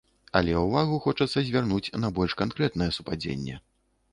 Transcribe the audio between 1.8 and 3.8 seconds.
на больш канкрэтнае супадзенне.